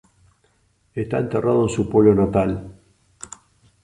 Está 0.95 1.19
enterrado 1.19 1.61
en 1.61 1.69
su 1.69 1.87
pueblo 1.87 2.15
natal. 2.15 2.73